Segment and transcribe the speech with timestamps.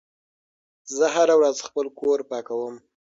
[0.95, 2.75] زه هره ورځ خپل کور پاکوم.